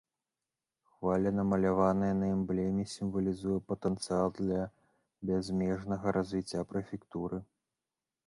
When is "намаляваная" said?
1.39-2.09